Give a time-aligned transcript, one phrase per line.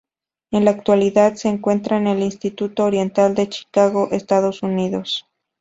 [0.49, 5.27] En la actualidad se encuentra en el Instituto Oriental de Chicago, Estados Unidos.